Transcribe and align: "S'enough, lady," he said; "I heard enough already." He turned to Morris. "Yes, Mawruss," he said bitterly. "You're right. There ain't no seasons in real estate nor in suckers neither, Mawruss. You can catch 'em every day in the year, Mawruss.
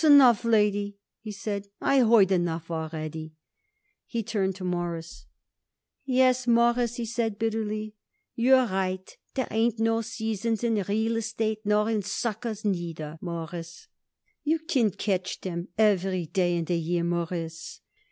"S'enough, 0.03 0.43
lady," 0.43 0.97
he 1.19 1.31
said; 1.31 1.67
"I 1.79 1.99
heard 1.99 2.31
enough 2.31 2.71
already." 2.71 3.35
He 4.07 4.23
turned 4.23 4.55
to 4.55 4.63
Morris. 4.63 5.27
"Yes, 6.05 6.47
Mawruss," 6.47 6.95
he 6.95 7.05
said 7.05 7.37
bitterly. 7.37 7.93
"You're 8.33 8.65
right. 8.65 9.15
There 9.35 9.47
ain't 9.51 9.77
no 9.77 10.01
seasons 10.01 10.63
in 10.63 10.81
real 10.89 11.17
estate 11.17 11.59
nor 11.65 11.87
in 11.87 12.01
suckers 12.01 12.65
neither, 12.65 13.19
Mawruss. 13.21 13.89
You 14.43 14.57
can 14.57 14.89
catch 14.89 15.37
'em 15.45 15.67
every 15.77 16.25
day 16.25 16.57
in 16.57 16.65
the 16.65 16.77
year, 16.79 17.03
Mawruss. 17.03 17.81